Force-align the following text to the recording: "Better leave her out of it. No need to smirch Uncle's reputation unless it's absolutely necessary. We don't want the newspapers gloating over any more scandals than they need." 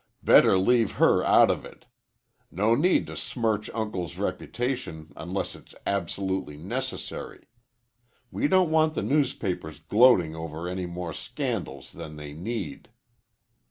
"Better 0.23 0.57
leave 0.57 0.93
her 0.93 1.23
out 1.23 1.51
of 1.51 1.63
it. 1.63 1.85
No 2.49 2.73
need 2.73 3.05
to 3.05 3.15
smirch 3.15 3.69
Uncle's 3.71 4.17
reputation 4.17 5.13
unless 5.15 5.53
it's 5.53 5.75
absolutely 5.85 6.57
necessary. 6.57 7.43
We 8.31 8.47
don't 8.47 8.71
want 8.71 8.95
the 8.95 9.03
newspapers 9.03 9.79
gloating 9.79 10.35
over 10.35 10.67
any 10.67 10.87
more 10.87 11.13
scandals 11.13 11.91
than 11.91 12.15
they 12.15 12.33
need." 12.33 12.89